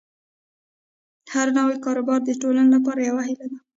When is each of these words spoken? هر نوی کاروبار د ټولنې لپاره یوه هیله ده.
هر 1.33 1.47
نوی 1.57 1.75
کاروبار 1.85 2.19
د 2.25 2.29
ټولنې 2.41 2.69
لپاره 2.75 2.99
یوه 3.09 3.21
هیله 3.27 3.45
ده. 3.51 3.59